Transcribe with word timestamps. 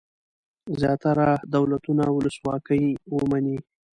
زیاتره 0.79 1.27
دولتونه 1.53 2.05
ولسواکي 2.11 2.83
ومني. 3.15 3.57